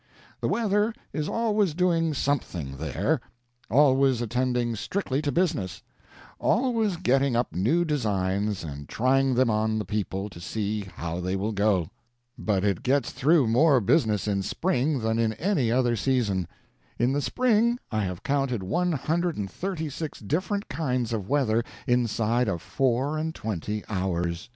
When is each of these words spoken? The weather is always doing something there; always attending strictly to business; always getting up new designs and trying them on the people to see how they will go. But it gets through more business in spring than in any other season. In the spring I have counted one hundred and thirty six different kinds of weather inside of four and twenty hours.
The 0.39 0.47
weather 0.47 0.95
is 1.13 1.29
always 1.29 1.75
doing 1.75 2.15
something 2.15 2.77
there; 2.77 3.21
always 3.69 4.19
attending 4.19 4.75
strictly 4.75 5.21
to 5.21 5.31
business; 5.31 5.83
always 6.39 6.95
getting 6.97 7.35
up 7.35 7.53
new 7.53 7.85
designs 7.85 8.63
and 8.63 8.89
trying 8.89 9.35
them 9.35 9.51
on 9.51 9.77
the 9.77 9.85
people 9.85 10.27
to 10.31 10.39
see 10.39 10.89
how 10.95 11.19
they 11.19 11.35
will 11.35 11.51
go. 11.51 11.91
But 12.35 12.63
it 12.63 12.81
gets 12.81 13.11
through 13.11 13.45
more 13.47 13.79
business 13.79 14.27
in 14.27 14.41
spring 14.41 15.01
than 15.01 15.19
in 15.19 15.33
any 15.33 15.71
other 15.71 15.95
season. 15.95 16.47
In 16.97 17.13
the 17.13 17.21
spring 17.21 17.77
I 17.91 18.03
have 18.05 18.23
counted 18.23 18.63
one 18.63 18.93
hundred 18.93 19.37
and 19.37 19.51
thirty 19.51 19.87
six 19.87 20.19
different 20.19 20.67
kinds 20.67 21.13
of 21.13 21.29
weather 21.29 21.63
inside 21.85 22.47
of 22.49 22.59
four 22.63 23.19
and 23.19 23.35
twenty 23.35 23.83
hours. 23.87 24.49